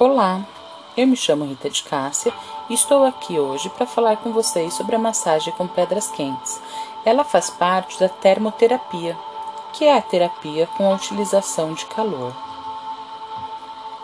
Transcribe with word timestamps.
Olá, 0.00 0.46
eu 0.96 1.08
me 1.08 1.16
chamo 1.16 1.44
Rita 1.44 1.68
de 1.68 1.82
Cássia 1.82 2.32
e 2.70 2.74
estou 2.74 3.04
aqui 3.04 3.36
hoje 3.36 3.68
para 3.70 3.84
falar 3.84 4.18
com 4.18 4.30
vocês 4.32 4.72
sobre 4.74 4.94
a 4.94 4.98
massagem 4.98 5.52
com 5.54 5.66
pedras 5.66 6.06
quentes. 6.08 6.60
Ela 7.04 7.24
faz 7.24 7.50
parte 7.50 7.98
da 7.98 8.08
termoterapia, 8.08 9.18
que 9.72 9.84
é 9.84 9.98
a 9.98 10.00
terapia 10.00 10.68
com 10.76 10.88
a 10.88 10.94
utilização 10.94 11.74
de 11.74 11.84
calor. 11.86 12.32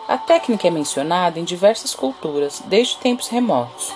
A 0.05 0.17
técnica 0.17 0.67
é 0.67 0.71
mencionada 0.71 1.39
em 1.39 1.45
diversas 1.45 1.95
culturas, 1.95 2.61
desde 2.65 2.97
tempos 2.97 3.29
remotos. 3.29 3.93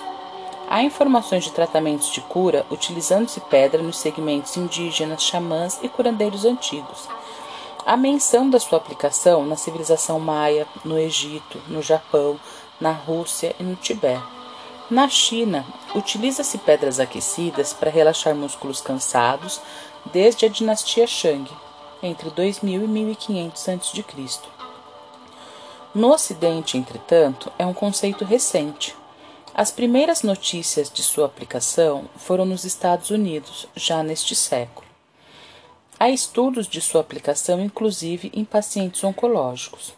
Há 0.70 0.82
informações 0.82 1.44
de 1.44 1.52
tratamentos 1.52 2.10
de 2.10 2.22
cura 2.22 2.64
utilizando-se 2.70 3.40
pedra 3.40 3.82
nos 3.82 3.98
segmentos 3.98 4.56
indígenas, 4.56 5.22
xamãs 5.22 5.78
e 5.82 5.88
curandeiros 5.90 6.46
antigos. 6.46 7.19
A 7.90 7.96
menção 7.96 8.48
da 8.48 8.60
sua 8.60 8.78
aplicação 8.78 9.44
na 9.44 9.56
civilização 9.56 10.20
maia, 10.20 10.64
no 10.84 10.96
Egito, 10.96 11.60
no 11.66 11.82
Japão, 11.82 12.38
na 12.80 12.92
Rússia 12.92 13.52
e 13.58 13.64
no 13.64 13.74
Tibete. 13.74 14.22
Na 14.88 15.08
China, 15.08 15.66
utiliza-se 15.92 16.56
pedras 16.58 17.00
aquecidas 17.00 17.72
para 17.72 17.90
relaxar 17.90 18.32
músculos 18.32 18.80
cansados 18.80 19.60
desde 20.12 20.46
a 20.46 20.48
dinastia 20.48 21.04
Shang, 21.04 21.50
entre 22.00 22.30
2000 22.30 22.84
e 22.84 22.86
1500 22.86 23.68
a.C. 23.68 24.38
No 25.92 26.12
Ocidente, 26.12 26.78
entretanto, 26.78 27.50
é 27.58 27.66
um 27.66 27.74
conceito 27.74 28.24
recente. 28.24 28.94
As 29.52 29.72
primeiras 29.72 30.22
notícias 30.22 30.88
de 30.88 31.02
sua 31.02 31.26
aplicação 31.26 32.04
foram 32.14 32.44
nos 32.44 32.62
Estados 32.62 33.10
Unidos, 33.10 33.66
já 33.74 34.00
neste 34.00 34.36
século. 34.36 34.89
Há 36.02 36.08
estudos 36.08 36.66
de 36.66 36.80
sua 36.80 37.02
aplicação, 37.02 37.60
inclusive 37.60 38.32
em 38.34 38.42
pacientes 38.42 39.04
oncológicos. 39.04 39.92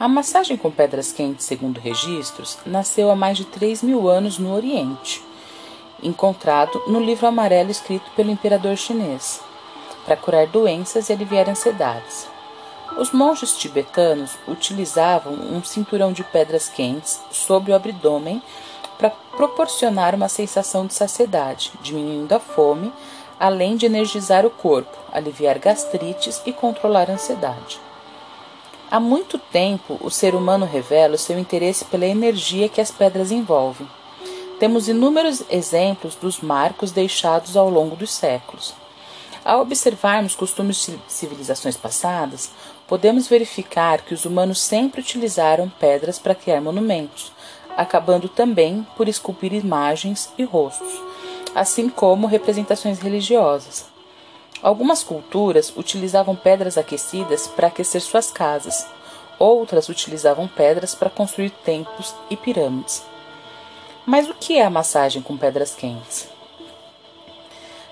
A 0.00 0.08
massagem 0.08 0.56
com 0.56 0.68
pedras 0.68 1.12
quentes, 1.12 1.46
segundo 1.46 1.78
registros, 1.78 2.58
nasceu 2.66 3.08
há 3.08 3.14
mais 3.14 3.36
de 3.36 3.44
3 3.44 3.84
mil 3.84 4.08
anos 4.08 4.36
no 4.36 4.52
Oriente, 4.52 5.22
encontrado 6.02 6.82
no 6.88 6.98
livro 6.98 7.28
amarelo 7.28 7.70
escrito 7.70 8.10
pelo 8.16 8.32
imperador 8.32 8.76
chinês, 8.76 9.40
para 10.04 10.16
curar 10.16 10.48
doenças 10.48 11.08
e 11.08 11.12
aliviar 11.12 11.48
ansiedades. 11.48 12.26
Os 12.98 13.12
monges 13.12 13.56
tibetanos 13.56 14.32
utilizavam 14.48 15.34
um 15.34 15.62
cinturão 15.62 16.12
de 16.12 16.24
pedras 16.24 16.68
quentes 16.68 17.20
sobre 17.30 17.70
o 17.70 17.76
abdômen 17.76 18.42
para 18.98 19.10
proporcionar 19.10 20.16
uma 20.16 20.28
sensação 20.28 20.84
de 20.84 20.94
saciedade, 20.94 21.70
diminuindo 21.80 22.32
a 22.32 22.40
fome 22.40 22.92
além 23.38 23.76
de 23.76 23.86
energizar 23.86 24.46
o 24.46 24.50
corpo, 24.50 24.96
aliviar 25.12 25.58
gastrites 25.58 26.40
e 26.46 26.52
controlar 26.52 27.10
a 27.10 27.14
ansiedade. 27.14 27.80
Há 28.90 29.00
muito 29.00 29.38
tempo, 29.38 29.98
o 30.00 30.10
ser 30.10 30.34
humano 30.34 30.64
revela 30.64 31.16
o 31.16 31.18
seu 31.18 31.38
interesse 31.38 31.84
pela 31.84 32.06
energia 32.06 32.68
que 32.68 32.80
as 32.80 32.90
pedras 32.90 33.32
envolvem. 33.32 33.88
Temos 34.60 34.88
inúmeros 34.88 35.42
exemplos 35.50 36.14
dos 36.14 36.40
marcos 36.40 36.92
deixados 36.92 37.56
ao 37.56 37.68
longo 37.68 37.96
dos 37.96 38.12
séculos. 38.12 38.72
Ao 39.44 39.60
observarmos 39.60 40.34
costumes 40.34 40.86
de 40.86 40.98
civilizações 41.08 41.76
passadas, 41.76 42.50
podemos 42.86 43.28
verificar 43.28 44.02
que 44.02 44.14
os 44.14 44.24
humanos 44.24 44.60
sempre 44.62 45.00
utilizaram 45.00 45.68
pedras 45.68 46.18
para 46.18 46.34
criar 46.34 46.60
monumentos, 46.60 47.32
acabando 47.76 48.28
também 48.28 48.86
por 48.96 49.08
esculpir 49.08 49.52
imagens 49.52 50.32
e 50.38 50.44
rostos, 50.44 51.00
assim 51.56 51.88
como 51.88 52.26
representações 52.26 52.98
religiosas. 52.98 53.86
Algumas 54.62 55.02
culturas 55.02 55.72
utilizavam 55.74 56.36
pedras 56.36 56.76
aquecidas 56.76 57.46
para 57.46 57.68
aquecer 57.68 58.02
suas 58.02 58.30
casas, 58.30 58.86
outras 59.38 59.88
utilizavam 59.88 60.46
pedras 60.46 60.94
para 60.94 61.08
construir 61.08 61.48
templos 61.48 62.14
e 62.28 62.36
pirâmides. 62.36 63.02
Mas 64.04 64.28
o 64.28 64.34
que 64.34 64.58
é 64.58 64.66
a 64.66 64.70
massagem 64.70 65.22
com 65.22 65.34
pedras 65.34 65.74
quentes? 65.74 66.28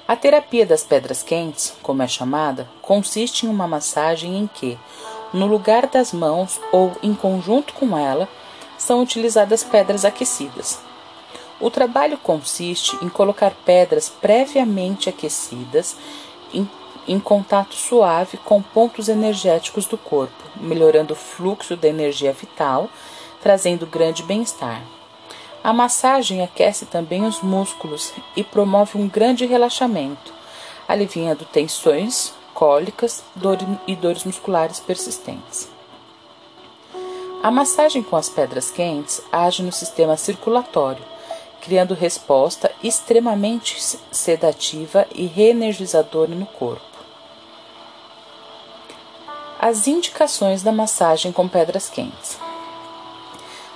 A 0.07 0.15
terapia 0.15 0.67
das 0.67 0.85
pedras 0.85 1.23
quentes, 1.23 1.75
como 1.83 2.03
é 2.03 2.07
chamada, 2.07 2.69
consiste 2.83 3.47
em 3.47 3.49
uma 3.49 3.67
massagem 3.67 4.37
em 4.37 4.47
que, 4.47 4.79
no 5.33 5.47
lugar 5.47 5.87
das 5.87 6.13
mãos 6.13 6.61
ou 6.71 6.93
em 7.03 7.15
conjunto 7.15 7.73
com 7.73 7.97
ela, 7.97 8.29
são 8.77 9.01
utilizadas 9.01 9.65
pedras 9.65 10.05
aquecidas, 10.05 10.79
o 11.65 11.71
trabalho 11.71 12.19
consiste 12.19 12.95
em 13.03 13.09
colocar 13.09 13.53
pedras 13.65 14.11
previamente 14.11 15.09
aquecidas 15.09 15.97
em, 16.53 16.69
em 17.09 17.19
contato 17.19 17.75
suave 17.75 18.37
com 18.37 18.61
pontos 18.61 19.09
energéticos 19.09 19.87
do 19.87 19.97
corpo, 19.97 20.45
melhorando 20.57 21.15
o 21.15 21.17
fluxo 21.17 21.75
da 21.75 21.89
energia 21.89 22.35
vital, 22.35 22.91
trazendo 23.43 23.87
grande 23.87 24.23
bem-estar. 24.23 24.83
A 25.63 25.73
massagem 25.73 26.43
aquece 26.43 26.85
também 26.85 27.25
os 27.25 27.41
músculos 27.41 28.13
e 28.37 28.45
promove 28.45 28.99
um 28.99 29.09
grande 29.09 29.47
relaxamento, 29.47 30.35
aliviando 30.87 31.47
tensões, 31.47 32.35
cólicas 32.53 33.25
dor 33.35 33.57
e 33.87 33.97
dores 33.97 34.25
musculares 34.25 34.81
persistentes. 34.81 35.67
A 37.43 37.51
massagem 37.51 38.03
com 38.03 38.17
as 38.17 38.29
pedras 38.29 38.71
quentes 38.71 39.23
age 39.33 39.63
no 39.63 39.73
sistema 39.73 40.19
circulatório, 40.19 41.14
criando 41.65 41.95
resposta 41.95 42.71
extremamente 42.83 43.81
sedativa 44.13 45.07
e 45.15 45.25
reenergizadora 45.25 46.35
no 46.35 46.45
corpo. 46.45 46.85
As 49.59 49.87
indicações 49.87 50.63
da 50.63 50.71
massagem 50.71 51.33
com 51.33 51.49
pedras 51.49 51.89
quentes. 51.89 52.39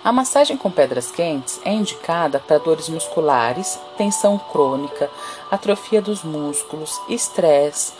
A 0.04 0.12
massagem 0.12 0.54
com 0.54 0.71
pedras 0.71 1.10
quentes 1.10 1.60
é 1.65 1.72
indicada 1.72 2.38
para 2.38 2.59
dores 2.59 2.91
musculares, 2.91 3.81
tensão 3.97 4.38
crônica, 4.38 5.10
atrofia 5.50 6.03
dos 6.03 6.22
músculos, 6.22 7.00
estresse, 7.09 7.94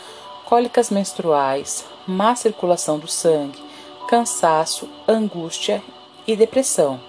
cólicas 0.45 0.91
menstruais, 0.91 1.83
má 2.05 2.35
circulação 2.35 2.99
do 2.99 3.07
sangue, 3.07 3.61
cansaço, 4.07 4.87
angústia 5.07 5.81
e 6.27 6.35
depressão 6.35 7.08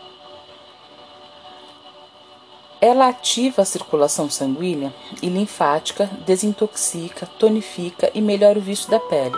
ela 2.81 3.09
ativa 3.09 3.61
a 3.63 3.67
circulação 3.67 4.31
sanguínea 4.31 4.95
e 5.21 5.29
linfática, 5.29 6.11
desintoxica, 6.25 7.27
tonifica 7.39 8.11
e 8.15 8.23
melhora 8.23 8.59
o 8.59 8.63
vício 8.63 8.91
da 8.91 8.99
pele. 8.99 9.37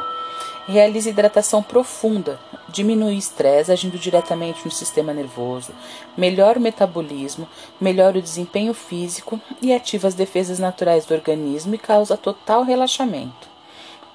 Realiza 0.69 1.10
hidratação 1.10 1.60
profunda, 1.60 2.38
diminui 2.69 3.16
o 3.16 3.19
estresse 3.19 3.72
agindo 3.72 3.98
diretamente 3.98 4.64
no 4.64 4.70
sistema 4.70 5.12
nervoso, 5.12 5.72
melhora 6.16 6.56
o 6.56 6.62
metabolismo, 6.62 7.48
melhora 7.81 8.19
o 8.19 8.22
desempenho 8.22 8.72
físico 8.72 9.41
e 9.60 9.72
ativa 9.75 10.06
as 10.06 10.14
defesas 10.14 10.60
naturais 10.60 11.04
do 11.04 11.12
organismo 11.12 11.75
e 11.75 11.78
causa 11.78 12.16
total 12.16 12.62
relaxamento. 12.62 13.48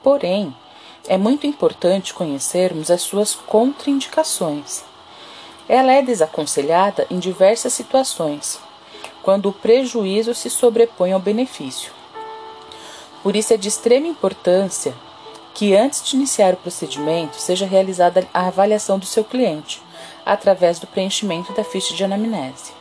Porém, 0.01 0.55
é 1.05 1.17
muito 1.17 1.45
importante 1.45 2.13
conhecermos 2.13 2.89
as 2.89 3.01
suas 3.01 3.35
contraindicações. 3.35 4.83
Ela 5.67 5.91
é 5.91 6.01
desaconselhada 6.01 7.05
em 7.09 7.19
diversas 7.19 7.73
situações, 7.73 8.57
quando 9.27 9.49
o 9.49 9.51
prejuízo 9.51 10.33
se 10.33 10.49
sobrepõe 10.49 11.11
ao 11.11 11.19
benefício. 11.19 11.91
Por 13.21 13.35
isso 13.35 13.53
é 13.53 13.57
de 13.57 13.67
extrema 13.67 14.07
importância 14.07 14.93
que 15.53 15.75
antes 15.75 16.01
de 16.01 16.15
iniciar 16.15 16.53
o 16.53 16.57
procedimento 16.57 17.35
seja 17.35 17.65
realizada 17.65 18.25
a 18.33 18.47
avaliação 18.47 18.97
do 18.97 19.05
seu 19.05 19.25
cliente, 19.25 19.83
através 20.25 20.79
do 20.79 20.87
preenchimento 20.87 21.51
da 21.51 21.61
ficha 21.65 21.93
de 21.93 22.05
anamnese, 22.05 22.71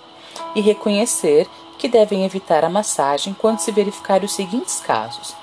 e 0.55 0.61
reconhecer 0.61 1.49
que 1.81 1.89
devem 1.89 2.25
evitar 2.25 2.65
a 2.65 2.71
massagem 2.71 3.35
quando 3.35 3.59
se 3.59 3.73
verificar 3.73 4.23
os 4.23 4.33
seguintes 4.33 4.79
casos: 4.79 5.35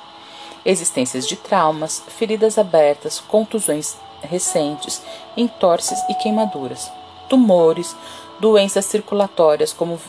existências 0.66 1.28
de 1.28 1.36
traumas, 1.36 2.02
feridas 2.08 2.58
abertas, 2.58 3.20
contusões 3.20 3.98
recentes, 4.22 5.02
entorses 5.36 6.00
e 6.08 6.14
queimaduras, 6.14 6.90
tumores, 7.28 7.94
doenças 8.40 8.86
circulatórias 8.86 9.74
como 9.74 10.00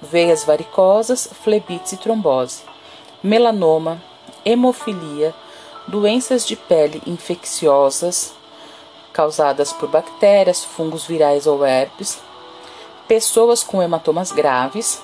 veias 0.00 0.44
varicosas, 0.44 1.28
flebites 1.42 1.92
e 1.92 1.96
trombose, 1.96 2.62
melanoma, 3.22 4.00
hemofilia, 4.44 5.34
doenças 5.86 6.46
de 6.46 6.56
pele 6.56 7.02
infecciosas 7.06 8.34
causadas 9.12 9.72
por 9.72 9.88
bactérias, 9.88 10.64
fungos 10.64 11.04
virais 11.04 11.46
ou 11.46 11.66
herpes, 11.66 12.20
pessoas 13.08 13.64
com 13.64 13.82
hematomas 13.82 14.30
graves, 14.30 15.02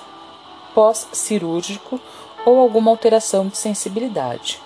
pós-cirúrgico 0.73 1.99
ou 2.45 2.59
alguma 2.59 2.91
alteração 2.91 3.47
de 3.47 3.57
sensibilidade. 3.57 4.61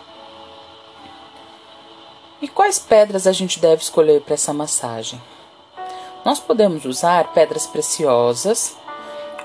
E 2.41 2.47
quais 2.47 2.77
pedras 2.77 3.25
a 3.25 3.31
gente 3.31 3.59
deve 3.59 3.81
escolher 3.81 4.21
para 4.21 4.35
essa 4.35 4.53
massagem? 4.53 5.21
Nós 6.23 6.39
podemos 6.39 6.85
usar 6.85 7.33
pedras 7.33 7.65
preciosas, 7.65 8.77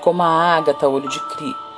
como 0.05 0.21
a 0.21 0.55
ágata, 0.55 0.87
olho 0.87 1.09
de, 1.09 1.19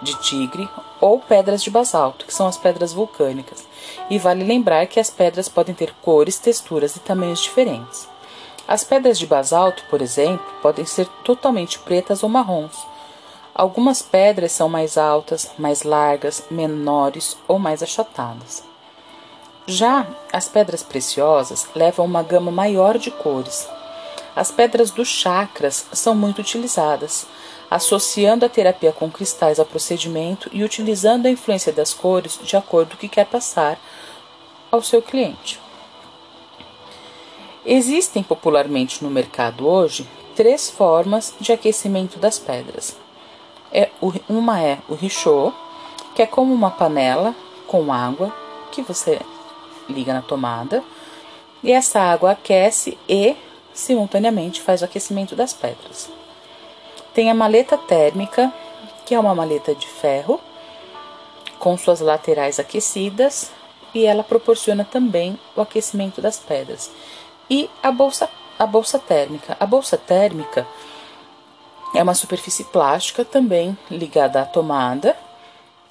de 0.01 0.19
tigre 0.19 0.69
ou 1.00 1.18
pedras 1.18 1.63
de 1.63 1.69
basalto, 1.69 2.25
que 2.25 2.33
são 2.33 2.45
as 2.45 2.57
pedras 2.57 2.91
vulcânicas. 2.91 3.65
E 4.09 4.19
vale 4.19 4.44
lembrar 4.44 4.85
que 4.85 5.00
as 5.00 5.09
pedras 5.09 5.47
podem 5.47 5.74
ter 5.74 5.94
cores, 6.01 6.38
texturas 6.38 6.97
e 6.97 7.00
tamanhos 7.00 7.39
diferentes. 7.39 8.06
As 8.68 8.83
pedras 8.83 9.18
de 9.18 9.25
basalto, 9.25 9.81
por 9.89 10.01
exemplo, 10.01 10.45
podem 10.62 10.83
ser 10.83 11.07
totalmente 11.24 11.79
pretas 11.79 12.21
ou 12.21 12.27
marrons. 12.27 12.75
Algumas 13.56 14.01
pedras 14.01 14.51
são 14.51 14.68
mais 14.68 14.97
altas, 14.97 15.50
mais 15.57 15.83
largas, 15.83 16.44
menores 16.51 17.38
ou 17.47 17.57
mais 17.57 17.81
achatadas. 17.81 18.62
Já 19.65 20.06
as 20.33 20.50
pedras 20.50 20.83
preciosas 20.83 21.65
levam 21.73 22.06
uma 22.06 22.23
gama 22.23 22.51
maior 22.51 22.97
de 22.97 23.09
cores. 23.09 23.69
As 24.35 24.51
pedras 24.51 24.91
dos 24.91 25.07
chakras 25.07 25.85
são 25.94 26.13
muito 26.13 26.39
utilizadas, 26.41 27.25
associando 27.69 28.45
a 28.45 28.49
terapia 28.49 28.91
com 28.91 29.09
cristais 29.09 29.59
ao 29.59 29.65
procedimento 29.65 30.49
e 30.53 30.63
utilizando 30.63 31.25
a 31.25 31.29
influência 31.29 31.71
das 31.71 31.93
cores 31.93 32.39
de 32.41 32.55
acordo 32.55 32.91
com 32.91 32.95
o 32.95 32.97
que 32.97 33.07
quer 33.07 33.25
passar 33.25 33.79
ao 34.71 34.81
seu 34.81 35.01
cliente. 35.01 35.59
Existem 37.65 38.23
popularmente 38.23 39.03
no 39.03 39.09
mercado 39.09 39.67
hoje 39.67 40.07
três 40.35 40.69
formas 40.69 41.33
de 41.39 41.51
aquecimento 41.51 42.17
das 42.17 42.39
pedras. 42.39 42.95
É, 43.73 43.89
uma 44.29 44.61
é 44.61 44.79
o 44.87 44.95
richô, 44.95 45.51
que 46.15 46.21
é 46.21 46.25
como 46.25 46.53
uma 46.53 46.71
panela 46.71 47.35
com 47.67 47.91
água 47.91 48.33
que 48.71 48.81
você 48.81 49.19
liga 49.89 50.13
na 50.13 50.21
tomada, 50.21 50.83
e 51.61 51.71
essa 51.71 51.99
água 51.99 52.31
aquece 52.31 52.97
e 53.09 53.35
simultaneamente 53.73 54.61
faz 54.61 54.81
o 54.81 54.85
aquecimento 54.85 55.35
das 55.35 55.53
pedras. 55.53 56.16
Tem 57.17 57.31
a 57.31 57.33
maleta 57.33 57.75
térmica, 57.79 58.53
que 59.03 59.15
é 59.15 59.19
uma 59.19 59.33
maleta 59.33 59.73
de 59.73 59.87
ferro 59.87 60.39
com 61.57 61.75
suas 61.75 61.99
laterais 61.99 62.59
aquecidas 62.59 63.49
e 63.91 64.05
ela 64.05 64.23
proporciona 64.23 64.85
também 64.85 65.35
o 65.55 65.61
aquecimento 65.61 66.21
das 66.21 66.37
pedras 66.37 66.91
e 67.49 67.67
a 67.81 67.91
bolsa, 67.91 68.29
a 68.59 68.67
bolsa 68.67 68.99
térmica. 68.99 69.57
A 69.59 69.65
bolsa 69.65 69.97
térmica 69.97 70.67
é 71.95 72.03
uma 72.03 72.13
superfície 72.13 72.65
plástica 72.65 73.25
também 73.25 73.75
ligada 73.89 74.39
à 74.39 74.45
tomada 74.45 75.17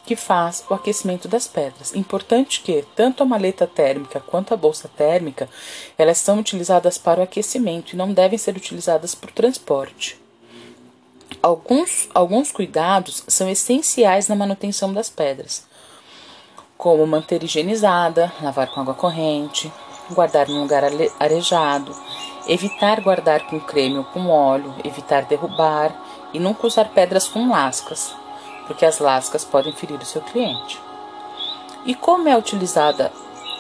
que 0.04 0.14
faz 0.14 0.64
o 0.70 0.74
aquecimento 0.74 1.26
das 1.26 1.48
pedras. 1.48 1.92
Importante 1.96 2.60
que 2.60 2.84
tanto 2.94 3.24
a 3.24 3.26
maleta 3.26 3.66
térmica 3.66 4.20
quanto 4.20 4.54
a 4.54 4.56
bolsa 4.56 4.88
térmica, 4.96 5.50
elas 5.98 6.18
são 6.18 6.38
utilizadas 6.38 6.96
para 6.96 7.18
o 7.18 7.24
aquecimento 7.24 7.94
e 7.94 7.96
não 7.96 8.12
devem 8.12 8.38
ser 8.38 8.56
utilizadas 8.56 9.12
para 9.12 9.30
o 9.30 9.34
transporte. 9.34 10.24
Alguns, 11.46 12.08
alguns 12.12 12.50
cuidados 12.50 13.22
são 13.28 13.48
essenciais 13.48 14.26
na 14.26 14.34
manutenção 14.34 14.92
das 14.92 15.08
pedras, 15.08 15.64
como 16.76 17.06
manter 17.06 17.40
higienizada, 17.44 18.32
lavar 18.42 18.66
com 18.66 18.80
água 18.80 18.94
corrente, 18.94 19.72
guardar 20.10 20.50
em 20.50 20.54
um 20.54 20.62
lugar 20.62 20.82
arejado, 21.20 21.94
evitar 22.48 23.00
guardar 23.00 23.46
com 23.46 23.60
creme 23.60 23.98
ou 23.98 24.04
com 24.06 24.28
óleo, 24.28 24.74
evitar 24.82 25.22
derrubar 25.26 25.94
e 26.34 26.40
nunca 26.40 26.66
usar 26.66 26.86
pedras 26.88 27.28
com 27.28 27.48
lascas, 27.48 28.12
porque 28.66 28.84
as 28.84 28.98
lascas 28.98 29.44
podem 29.44 29.72
ferir 29.72 30.00
o 30.00 30.04
seu 30.04 30.22
cliente. 30.22 30.82
E 31.84 31.94
como 31.94 32.28
é 32.28 32.36
utilizada 32.36 33.12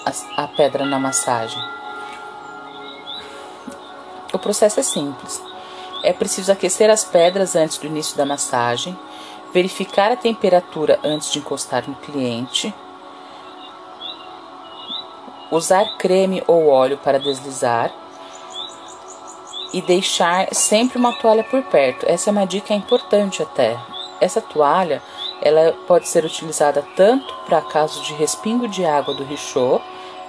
a, 0.04 0.42
a 0.42 0.48
pedra 0.48 0.84
na 0.84 0.98
massagem? 0.98 1.62
O 4.32 4.40
processo 4.40 4.80
é 4.80 4.82
simples. 4.82 5.40
É 6.02 6.12
preciso 6.12 6.52
aquecer 6.52 6.90
as 6.90 7.04
pedras 7.04 7.56
antes 7.56 7.78
do 7.78 7.86
início 7.86 8.16
da 8.16 8.24
massagem, 8.24 8.96
verificar 9.52 10.12
a 10.12 10.16
temperatura 10.16 10.98
antes 11.02 11.32
de 11.32 11.38
encostar 11.38 11.88
no 11.88 11.94
cliente, 11.96 12.74
usar 15.50 15.96
creme 15.96 16.42
ou 16.46 16.68
óleo 16.68 16.98
para 16.98 17.18
deslizar 17.18 17.92
e 19.72 19.80
deixar 19.80 20.54
sempre 20.54 20.98
uma 20.98 21.12
toalha 21.12 21.44
por 21.44 21.62
perto. 21.64 22.06
Essa 22.08 22.30
é 22.30 22.32
uma 22.32 22.46
dica 22.46 22.74
importante 22.74 23.42
até. 23.42 23.78
Essa 24.20 24.40
toalha, 24.40 25.02
ela 25.42 25.72
pode 25.86 26.08
ser 26.08 26.24
utilizada 26.24 26.82
tanto 26.96 27.34
para 27.46 27.60
caso 27.60 28.02
de 28.02 28.14
respingo 28.14 28.68
de 28.68 28.84
água 28.84 29.14
do 29.14 29.24
richô 29.24 29.80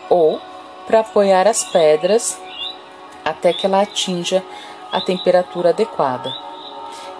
ou 0.09 0.41
para 0.85 0.99
apoiar 0.99 1.47
as 1.47 1.63
pedras 1.65 2.39
até 3.23 3.51
que 3.53 3.65
ela 3.65 3.81
atinja 3.81 4.43
a 4.91 5.01
temperatura 5.01 5.69
adequada. 5.69 6.33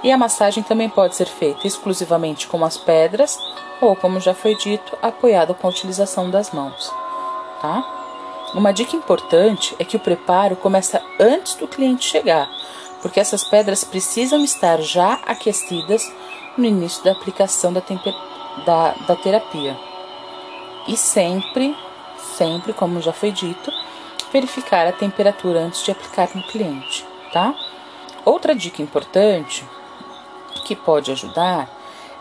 E 0.03 0.11
a 0.11 0.17
massagem 0.17 0.63
também 0.63 0.89
pode 0.89 1.15
ser 1.15 1.27
feita 1.27 1.65
exclusivamente 1.65 2.47
com 2.47 2.63
as 2.63 2.77
pedras 2.77 3.37
ou, 3.81 3.95
como 3.95 4.19
já 4.19 4.33
foi 4.33 4.55
dito, 4.55 4.97
apoiada 5.01 5.53
com 5.53 5.67
a 5.67 5.69
utilização 5.69 6.29
das 6.29 6.51
mãos 6.51 6.91
tá? 7.61 7.83
Uma 8.53 8.71
dica 8.71 8.95
importante 8.95 9.75
é 9.77 9.83
que 9.83 9.97
o 9.97 9.99
preparo 9.99 10.55
começa 10.55 11.01
antes 11.19 11.55
do 11.55 11.67
cliente 11.67 12.07
chegar, 12.07 12.49
porque 13.01 13.19
essas 13.19 13.43
pedras 13.43 13.83
precisam 13.83 14.43
estar 14.43 14.81
já 14.81 15.19
aquecidas 15.25 16.01
no 16.57 16.65
início 16.65 17.03
da 17.03 17.11
aplicação 17.11 17.73
da, 17.73 17.81
da, 18.65 18.91
da 19.05 19.15
terapia. 19.15 19.77
E 20.87 20.95
sempre, 20.95 21.75
sempre, 22.37 22.73
como 22.73 23.01
já 23.01 23.11
foi 23.11 23.31
dito, 23.31 23.71
verificar 24.31 24.87
a 24.87 24.93
temperatura 24.93 25.59
antes 25.59 25.83
de 25.83 25.91
aplicar 25.91 26.29
no 26.33 26.43
cliente, 26.43 27.05
tá? 27.31 27.53
Outra 28.25 28.53
dica 28.55 28.81
importante 28.81 29.65
que 30.65 30.75
pode 30.75 31.11
ajudar 31.11 31.69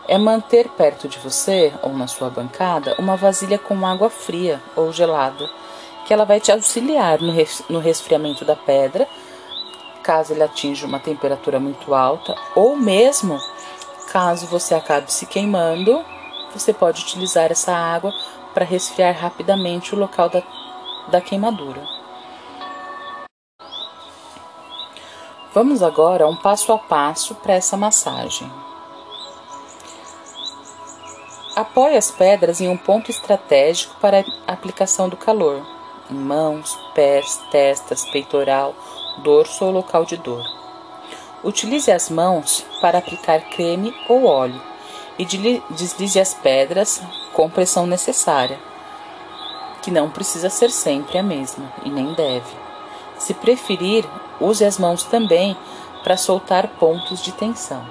é 0.07 0.17
manter 0.17 0.69
perto 0.69 1.07
de 1.07 1.19
você 1.19 1.73
ou 1.81 1.91
na 1.93 2.07
sua 2.07 2.29
bancada 2.29 2.95
uma 2.97 3.17
vasilha 3.17 3.59
com 3.59 3.85
água 3.85 4.09
fria 4.09 4.61
ou 4.75 4.91
gelada, 4.91 5.49
que 6.05 6.13
ela 6.13 6.23
vai 6.23 6.39
te 6.39 6.51
auxiliar 6.51 7.19
no, 7.19 7.31
res, 7.33 7.61
no 7.69 7.79
resfriamento 7.79 8.45
da 8.45 8.55
pedra, 8.55 9.07
caso 10.01 10.31
ele 10.31 10.43
atinja 10.43 10.87
uma 10.87 10.99
temperatura 10.99 11.59
muito 11.59 11.93
alta, 11.93 12.33
ou 12.55 12.77
mesmo 12.77 13.37
caso 14.09 14.47
você 14.47 14.73
acabe 14.73 15.11
se 15.11 15.25
queimando, 15.25 16.01
você 16.53 16.71
pode 16.73 17.01
utilizar 17.03 17.51
essa 17.51 17.73
água 17.73 18.13
para 18.53 18.63
resfriar 18.63 19.13
rapidamente 19.13 19.93
o 19.93 19.99
local 19.99 20.29
da, 20.29 20.41
da 21.09 21.19
queimadura. 21.19 21.96
Vamos 25.59 25.81
agora 25.81 26.23
a 26.23 26.27
um 26.27 26.35
passo 26.35 26.71
a 26.71 26.77
passo 26.77 27.33
para 27.33 27.55
essa 27.55 27.75
massagem. 27.75 28.47
Apoie 31.55 31.97
as 31.97 32.11
pedras 32.11 32.61
em 32.61 32.69
um 32.69 32.77
ponto 32.77 33.09
estratégico 33.09 33.95
para 33.99 34.23
a 34.45 34.53
aplicação 34.53 35.09
do 35.09 35.17
calor, 35.17 35.65
em 36.11 36.13
mãos, 36.13 36.77
pés, 36.93 37.41
testas, 37.49 38.05
peitoral, 38.05 38.75
dorso 39.23 39.65
ou 39.65 39.71
local 39.71 40.05
de 40.05 40.15
dor. 40.17 40.43
Utilize 41.43 41.91
as 41.91 42.07
mãos 42.07 42.63
para 42.79 42.99
aplicar 42.99 43.41
creme 43.49 43.95
ou 44.07 44.25
óleo 44.25 44.61
e 45.17 45.25
deslize 45.25 46.19
as 46.19 46.35
pedras 46.35 47.01
com 47.33 47.49
pressão 47.49 47.87
necessária, 47.87 48.59
que 49.81 49.89
não 49.89 50.11
precisa 50.11 50.51
ser 50.51 50.69
sempre 50.69 51.17
a 51.17 51.23
mesma 51.23 51.73
e 51.83 51.89
nem 51.89 52.13
deve. 52.13 52.66
Se 53.17 53.33
preferir, 53.33 54.05
use 54.39 54.63
as 54.63 54.77
mãos 54.77 55.03
também 55.03 55.57
para 56.03 56.17
soltar 56.17 56.67
pontos 56.79 57.21
de 57.21 57.31
tensão. 57.31 57.85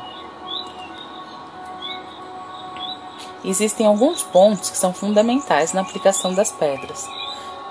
Existem 3.44 3.86
alguns 3.86 4.22
pontos 4.22 4.70
que 4.70 4.76
são 4.76 4.92
fundamentais 4.92 5.72
na 5.72 5.82
aplicação 5.82 6.34
das 6.34 6.50
pedras: 6.50 7.08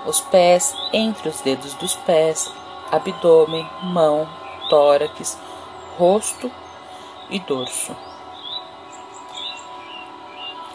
os 0.06 0.20
pés, 0.20 0.74
entre 0.92 1.28
os 1.28 1.40
dedos 1.40 1.74
dos 1.74 1.94
pés, 1.94 2.50
abdômen, 2.90 3.68
mão, 3.82 4.28
tórax, 4.70 5.38
rosto 5.98 6.50
e 7.28 7.38
dorso. 7.40 7.94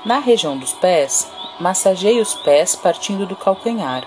Na 0.05 0.19
região 0.19 0.57
dos 0.57 0.73
pés, 0.73 1.31
massageie 1.59 2.19
os 2.19 2.33
pés 2.33 2.75
partindo 2.75 3.25
do 3.25 3.35
calcanhar. 3.35 4.03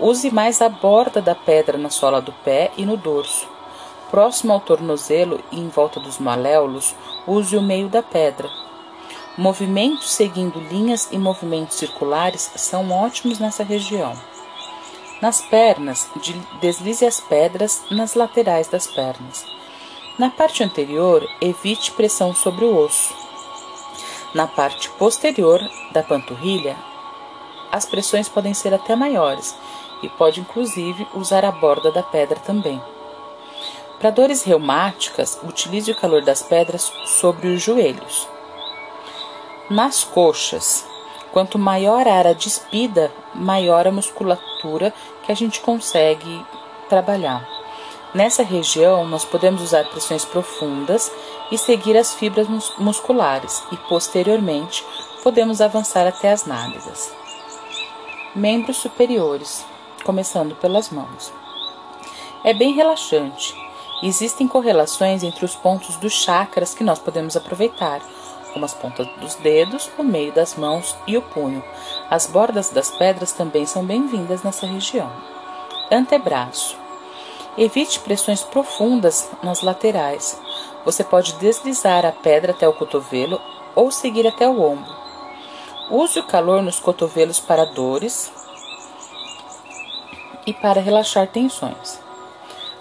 Use 0.00 0.30
mais 0.30 0.60
a 0.62 0.68
borda 0.68 1.20
da 1.20 1.34
pedra 1.34 1.76
na 1.76 1.90
sola 1.90 2.20
do 2.20 2.32
pé 2.32 2.72
e 2.76 2.84
no 2.84 2.96
dorso. 2.96 3.46
Próximo 4.10 4.52
ao 4.52 4.60
tornozelo 4.60 5.40
e 5.52 5.60
em 5.60 5.68
volta 5.68 6.00
dos 6.00 6.18
maléolos, 6.18 6.94
use 7.26 7.56
o 7.56 7.62
meio 7.62 7.88
da 7.88 8.02
pedra, 8.02 8.48
Movimentos 9.40 10.10
seguindo 10.10 10.60
linhas 10.60 11.08
e 11.12 11.16
movimentos 11.16 11.76
circulares 11.76 12.50
são 12.56 12.90
ótimos 12.90 13.38
nessa 13.38 13.62
região. 13.62 14.12
Nas 15.22 15.40
pernas, 15.40 16.08
deslize 16.60 17.06
as 17.06 17.20
pedras 17.20 17.82
nas 17.90 18.14
laterais 18.14 18.66
das 18.66 18.86
pernas. 18.86 19.46
Na 20.18 20.30
parte 20.30 20.64
anterior, 20.64 21.26
evite 21.40 21.92
pressão 21.92 22.34
sobre 22.34 22.64
o 22.64 22.76
osso. 22.76 23.14
Na 24.34 24.46
parte 24.46 24.90
posterior 24.90 25.60
da 25.92 26.02
panturrilha, 26.02 26.76
as 27.70 27.86
pressões 27.86 28.28
podem 28.28 28.52
ser 28.52 28.74
até 28.74 28.96
maiores 28.96 29.56
e 30.02 30.08
pode 30.08 30.40
inclusive 30.40 31.06
usar 31.14 31.44
a 31.44 31.52
borda 31.52 31.90
da 31.90 32.02
pedra 32.02 32.38
também. 32.40 32.80
Para 33.98 34.10
dores 34.10 34.42
reumáticas, 34.42 35.38
utilize 35.42 35.90
o 35.90 35.94
calor 35.94 36.22
das 36.22 36.42
pedras 36.42 36.90
sobre 37.04 37.48
os 37.48 37.62
joelhos. 37.62 38.26
Nas 39.68 40.02
coxas, 40.02 40.86
quanto 41.32 41.58
maior 41.58 42.08
a 42.08 42.14
área 42.14 42.34
despida, 42.34 43.12
maior 43.34 43.86
a 43.86 43.92
musculatura 43.92 44.92
que 45.22 45.30
a 45.30 45.34
gente 45.34 45.60
consegue 45.60 46.44
trabalhar. 46.88 47.46
Nessa 48.12 48.42
região, 48.42 49.06
nós 49.06 49.24
podemos 49.24 49.62
usar 49.62 49.84
pressões 49.84 50.24
profundas 50.24 51.12
e 51.52 51.56
seguir 51.56 51.96
as 51.96 52.12
fibras 52.12 52.48
musculares, 52.78 53.62
e 53.70 53.76
posteriormente 53.76 54.84
podemos 55.22 55.60
avançar 55.60 56.06
até 56.06 56.32
as 56.32 56.44
nádegas. 56.44 57.12
Membros 58.34 58.78
superiores, 58.78 59.64
começando 60.02 60.54
pelas 60.56 60.90
mãos. 60.90 61.32
É 62.42 62.54
bem 62.54 62.72
relaxante. 62.72 63.54
Existem 64.02 64.48
correlações 64.48 65.22
entre 65.22 65.44
os 65.44 65.54
pontos 65.54 65.96
dos 65.96 66.12
chakras 66.12 66.72
que 66.72 66.82
nós 66.82 66.98
podemos 66.98 67.36
aproveitar, 67.36 68.00
como 68.52 68.64
as 68.64 68.72
pontas 68.72 69.06
dos 69.18 69.34
dedos, 69.36 69.90
o 69.98 70.02
meio 70.02 70.32
das 70.32 70.54
mãos 70.54 70.96
e 71.06 71.16
o 71.16 71.22
punho. 71.22 71.62
As 72.08 72.26
bordas 72.26 72.70
das 72.70 72.90
pedras 72.90 73.32
também 73.32 73.66
são 73.66 73.84
bem-vindas 73.84 74.42
nessa 74.42 74.66
região. 74.66 75.10
Antebraço. 75.90 76.76
Evite 77.58 78.00
pressões 78.00 78.42
profundas 78.42 79.28
nas 79.42 79.60
laterais. 79.60 80.40
Você 80.84 81.04
pode 81.04 81.34
deslizar 81.34 82.06
a 82.06 82.12
pedra 82.12 82.52
até 82.52 82.66
o 82.66 82.72
cotovelo 82.72 83.40
ou 83.74 83.90
seguir 83.90 84.26
até 84.26 84.48
o 84.48 84.62
ombro. 84.62 85.00
Use 85.90 86.18
o 86.18 86.26
calor 86.26 86.62
nos 86.62 86.78
cotovelos 86.78 87.40
para 87.40 87.66
dores 87.66 88.32
e 90.46 90.52
para 90.52 90.80
relaxar 90.80 91.26
tensões 91.26 92.00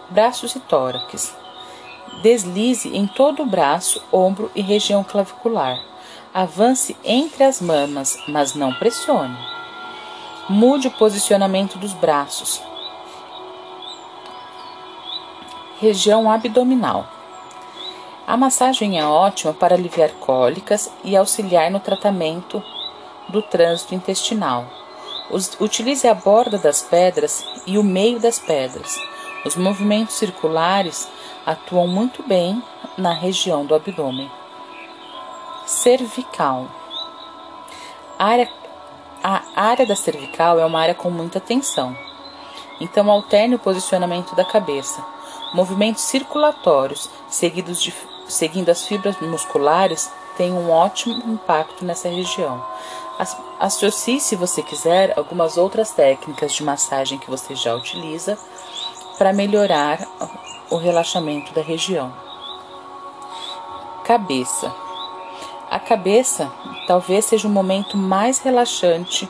braços 0.10 0.56
e 0.56 0.60
tórax. 0.60 1.36
Deslize 2.22 2.96
em 2.96 3.06
todo 3.06 3.44
o 3.44 3.46
braço, 3.46 4.04
ombro 4.12 4.52
e 4.56 4.62
região 4.62 5.04
clavicular. 5.04 5.78
Avance 6.34 6.98
entre 7.04 7.44
as 7.44 7.62
mamas, 7.62 8.18
mas 8.28 8.56
não 8.56 8.74
pressione. 8.74 9.38
Mude 10.50 10.88
o 10.88 10.92
posicionamento 10.92 11.78
dos 11.78 11.94
braços. 11.94 12.62
Região 15.80 16.30
abdominal. 16.30 17.08
A 18.28 18.36
massagem 18.36 19.00
é 19.00 19.06
ótima 19.06 19.54
para 19.54 19.76
aliviar 19.76 20.12
cólicas 20.14 20.92
e 21.04 21.16
auxiliar 21.16 21.72
no 21.72 21.80
tratamento 21.80 22.62
do 23.28 23.42
trânsito 23.42 23.96
intestinal. 23.96 24.79
Utilize 25.60 26.08
a 26.08 26.14
borda 26.14 26.58
das 26.58 26.82
pedras 26.82 27.46
e 27.68 27.78
o 27.78 27.84
meio 27.84 28.20
das 28.20 28.40
pedras. 28.40 28.98
Os 29.46 29.56
movimentos 29.56 30.16
circulares 30.16 31.08
atuam 31.46 31.88
muito 31.88 32.24
bem 32.24 32.62
na 32.98 33.14
região 33.14 33.66
do 33.66 33.76
abdômen. 33.76 34.30
Cervical. 35.66 36.68
A 38.18 38.26
área, 38.26 38.50
a 39.24 39.42
área 39.56 39.86
da 39.86 39.96
cervical 39.96 40.60
é 40.60 40.66
uma 40.66 40.80
área 40.80 40.96
com 40.96 41.12
muita 41.12 41.40
tensão. 41.40 41.96
Então, 42.82 43.10
alterne 43.10 43.56
o 43.56 43.60
posicionamento 43.60 44.36
da 44.36 44.44
cabeça. 44.44 45.06
Movimentos 45.54 46.04
circulatórios, 46.04 47.10
seguidos 47.30 47.82
de, 47.82 47.94
seguindo 48.28 48.70
as 48.70 48.88
fibras 48.88 49.20
musculares, 49.20 50.12
têm 50.40 50.54
um 50.54 50.72
ótimo 50.72 51.22
impacto 51.34 51.84
nessa 51.84 52.08
região. 52.08 52.66
Associe, 53.60 54.22
se 54.22 54.38
você 54.38 54.64
quiser, 54.64 55.14
algumas 55.20 55.58
outras 55.58 55.92
técnicas 55.92 56.54
de 56.54 56.64
massagem 56.64 57.20
que 57.20 57.30
você 57.30 57.54
já 57.54 57.76
utiliza 57.76 58.40
para 59.18 59.34
melhorar 59.34 60.00
o 60.70 60.78
relaxamento 60.78 61.54
da 61.54 61.62
região. 61.62 62.14
Cabeça. 64.06 64.74
A 65.70 65.78
cabeça 65.78 66.50
talvez 66.88 67.26
seja 67.26 67.46
o 67.46 67.52
momento 67.52 67.98
mais 67.98 68.40
relaxante 68.40 69.30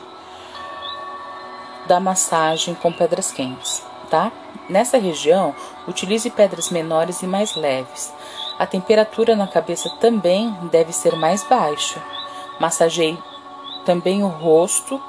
da 1.88 1.98
massagem 1.98 2.72
com 2.76 2.92
pedras 2.92 3.32
quentes, 3.32 3.82
tá? 4.08 4.30
Nessa 4.68 4.96
região, 4.96 5.56
utilize 5.88 6.30
pedras 6.30 6.70
menores 6.70 7.20
e 7.20 7.26
mais 7.26 7.56
leves. 7.56 8.12
A 8.60 8.66
temperatura 8.66 9.34
na 9.34 9.46
cabeça 9.46 9.88
também 10.00 10.52
deve 10.70 10.92
ser 10.92 11.16
mais 11.16 11.42
baixa. 11.44 11.98
Massageie 12.60 13.18
também 13.86 14.22
o 14.22 14.28
rosto 14.28 15.02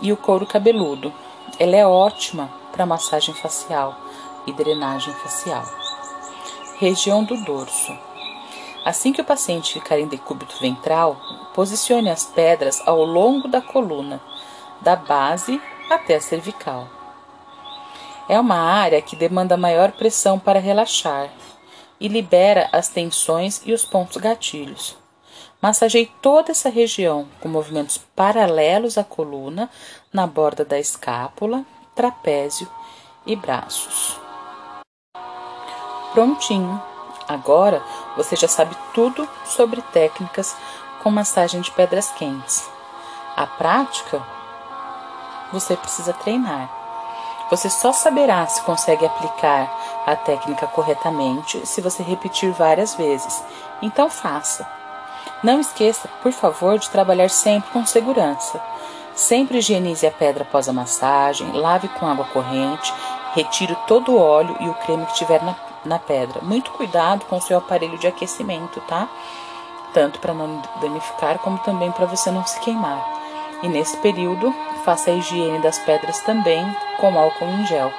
e 0.00 0.12
o 0.12 0.16
couro 0.16 0.46
cabeludo. 0.46 1.12
Ela 1.58 1.74
é 1.74 1.84
ótima 1.84 2.48
para 2.70 2.86
massagem 2.86 3.34
facial 3.34 3.96
e 4.46 4.52
drenagem 4.52 5.12
facial. 5.14 5.64
Região 6.78 7.24
do 7.24 7.36
dorso. 7.38 7.92
Assim 8.84 9.12
que 9.12 9.22
o 9.22 9.24
paciente 9.24 9.72
ficar 9.72 9.98
em 9.98 10.06
decúbito 10.06 10.56
ventral, 10.60 11.16
posicione 11.54 12.08
as 12.08 12.26
pedras 12.26 12.80
ao 12.86 13.04
longo 13.04 13.48
da 13.48 13.60
coluna, 13.60 14.20
da 14.80 14.94
base 14.94 15.60
até 15.90 16.14
a 16.14 16.20
cervical. 16.20 16.86
É 18.28 18.38
uma 18.38 18.60
área 18.60 19.02
que 19.02 19.16
demanda 19.16 19.56
maior 19.56 19.90
pressão 19.90 20.38
para 20.38 20.60
relaxar 20.60 21.28
e 22.00 22.08
libera 22.08 22.68
as 22.72 22.88
tensões 22.88 23.60
e 23.64 23.72
os 23.72 23.84
pontos 23.84 24.16
gatilhos. 24.16 24.96
Massageie 25.60 26.12
toda 26.22 26.52
essa 26.52 26.68
região 26.68 27.26
com 27.40 27.48
movimentos 27.48 27.98
paralelos 27.98 28.96
à 28.96 29.04
coluna, 29.04 29.68
na 30.12 30.26
borda 30.26 30.64
da 30.64 30.78
escápula, 30.78 31.64
trapézio 31.94 32.68
e 33.26 33.34
braços. 33.34 34.18
Prontinho! 36.12 36.80
Agora 37.28 37.82
você 38.16 38.34
já 38.36 38.48
sabe 38.48 38.74
tudo 38.94 39.28
sobre 39.44 39.82
técnicas 39.92 40.56
com 41.02 41.10
massagem 41.10 41.60
de 41.60 41.70
pedras 41.72 42.10
quentes. 42.12 42.68
A 43.36 43.46
prática 43.46 44.22
você 45.52 45.76
precisa 45.76 46.12
treinar. 46.12 46.70
Você 47.50 47.68
só 47.68 47.92
saberá 47.92 48.46
se 48.46 48.62
consegue 48.62 49.04
aplicar 49.04 49.77
a 50.08 50.16
técnica 50.16 50.66
corretamente 50.66 51.66
se 51.66 51.82
você 51.82 52.02
repetir 52.02 52.50
várias 52.50 52.94
vezes. 52.94 53.44
Então 53.82 54.08
faça. 54.08 54.66
Não 55.42 55.60
esqueça, 55.60 56.08
por 56.22 56.32
favor, 56.32 56.78
de 56.78 56.88
trabalhar 56.88 57.28
sempre 57.28 57.70
com 57.70 57.84
segurança. 57.84 58.58
Sempre 59.14 59.58
higienize 59.58 60.06
a 60.06 60.10
pedra 60.10 60.44
após 60.44 60.66
a 60.66 60.72
massagem, 60.72 61.52
lave 61.52 61.88
com 61.88 62.06
água 62.06 62.24
corrente, 62.26 62.92
retire 63.34 63.76
todo 63.86 64.12
o 64.12 64.18
óleo 64.18 64.56
e 64.60 64.68
o 64.68 64.74
creme 64.74 65.04
que 65.04 65.14
tiver 65.14 65.42
na, 65.42 65.54
na 65.84 65.98
pedra. 65.98 66.40
Muito 66.40 66.70
cuidado 66.70 67.26
com 67.26 67.36
o 67.36 67.42
seu 67.42 67.58
aparelho 67.58 67.98
de 67.98 68.06
aquecimento, 68.06 68.80
tá? 68.88 69.06
Tanto 69.92 70.20
para 70.20 70.32
não 70.32 70.62
danificar, 70.80 71.38
como 71.40 71.58
também 71.58 71.92
para 71.92 72.06
você 72.06 72.30
não 72.30 72.46
se 72.46 72.58
queimar. 72.60 73.06
E 73.62 73.68
nesse 73.68 73.96
período, 73.98 74.54
faça 74.84 75.10
a 75.10 75.14
higiene 75.14 75.58
das 75.58 75.78
pedras 75.80 76.20
também 76.20 76.64
com 76.98 77.18
álcool 77.18 77.44
em 77.44 77.66
gel, 77.66 77.92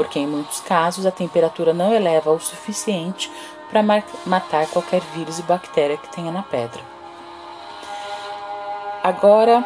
porque 0.00 0.18
em 0.18 0.26
muitos 0.26 0.60
casos 0.60 1.04
a 1.04 1.10
temperatura 1.10 1.74
não 1.74 1.92
eleva 1.92 2.30
o 2.30 2.40
suficiente 2.40 3.30
para 3.68 3.82
matar 4.24 4.66
qualquer 4.68 5.02
vírus 5.14 5.38
e 5.38 5.42
bactéria 5.42 5.98
que 5.98 6.08
tenha 6.08 6.32
na 6.32 6.42
pedra. 6.42 6.80
Agora, 9.04 9.62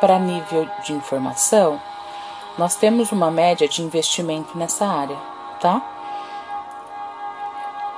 para 0.00 0.18
nível 0.18 0.66
de 0.82 0.94
informação, 0.94 1.78
nós 2.56 2.74
temos 2.74 3.12
uma 3.12 3.30
média 3.30 3.68
de 3.68 3.82
investimento 3.82 4.56
nessa 4.56 4.86
área, 4.86 5.18
tá? 5.60 5.82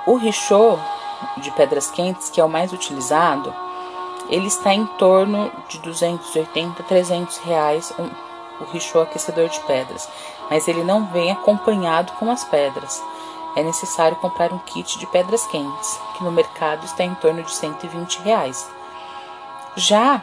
O 0.09 0.17
richô 0.17 0.77
de 1.37 1.53
pedras 1.53 1.89
quentes, 1.89 2.31
que 2.31 2.41
é 2.41 2.45
o 2.45 2.49
mais 2.49 2.73
utilizado, 2.73 3.55
ele 4.29 4.49
está 4.49 4.75
em 4.75 4.85
torno 4.99 5.53
de 5.69 5.79
280 5.79 6.83
300 6.83 7.39
reais 7.39 7.93
o 8.61 8.65
richô 8.65 9.01
aquecedor 9.01 9.49
de 9.49 9.61
pedras, 9.61 10.09
mas 10.51 10.69
ele 10.69 10.85
não 10.85 11.07
vem 11.07 11.31
acompanhado 11.31 12.13
com 12.15 12.31
as 12.31 12.45
pedras. 12.45 13.03
É 13.57 13.63
necessário 13.63 14.17
comprar 14.17 14.53
um 14.53 14.59
kit 14.59 14.99
de 14.99 15.07
pedras 15.07 15.47
quentes, 15.47 16.01
que 16.17 16.25
no 16.25 16.33
mercado 16.33 16.85
está 16.85 17.05
em 17.05 17.15
torno 17.15 17.43
de 17.43 17.53
120 17.53 18.21
reais. 18.23 18.69
Já 19.77 20.23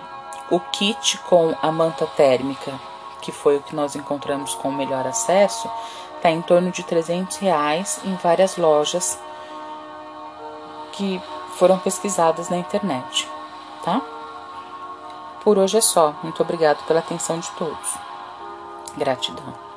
o 0.50 0.60
kit 0.60 1.18
com 1.20 1.56
a 1.62 1.72
manta 1.72 2.06
térmica, 2.08 2.74
que 3.22 3.32
foi 3.32 3.58
o 3.58 3.62
que 3.62 3.76
nós 3.76 3.96
encontramos 3.96 4.54
com 4.56 4.70
o 4.70 4.74
melhor 4.74 5.08
acesso, 5.08 5.70
está 6.16 6.30
em 6.30 6.42
torno 6.42 6.72
de 6.72 6.84
300 6.84 7.38
reais 7.38 8.00
em 8.04 8.16
várias 8.16 8.58
lojas 8.58 9.18
que 10.92 11.22
foram 11.58 11.80
pesquisadas 11.80 12.50
na 12.50 12.58
internet, 12.58 13.28
tá? 13.84 14.02
Por 15.44 15.58
hoje 15.58 15.78
é 15.78 15.82
só. 15.82 16.14
Muito 16.22 16.42
obrigado 16.42 16.84
pela 16.86 17.00
atenção 17.00 17.40
de 17.40 17.50
todos. 17.52 18.11
Gratidão. 18.98 19.71